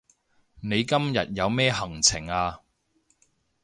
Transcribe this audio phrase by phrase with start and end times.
[0.61, 2.61] 你今日有咩行程啊